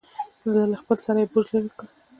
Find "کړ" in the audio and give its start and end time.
1.77-1.85